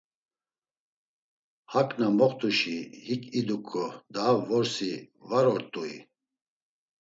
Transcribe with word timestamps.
Hak 1.71 1.89
na 1.99 2.07
moxt̆uşi 2.17 2.77
hik 3.05 3.23
iduǩo 3.39 3.85
daha 4.13 4.33
vorsi 4.47 4.91
var 5.29 5.45
ort̆ui! 5.53 5.93